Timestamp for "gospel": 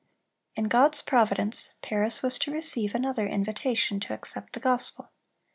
4.59-5.11